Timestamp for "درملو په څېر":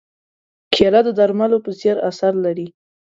1.19-1.97